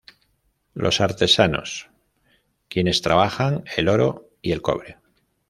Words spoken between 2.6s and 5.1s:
Quienes trabajaban el Oro y el Cobre.